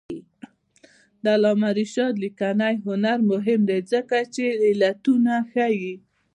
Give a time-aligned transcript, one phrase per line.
[1.23, 5.95] د علامه رشاد لیکنی هنر مهم دی ځکه چې علتونه ښيي.